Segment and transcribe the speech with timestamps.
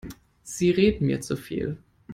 [0.41, 1.77] Sie reden mir zu viel.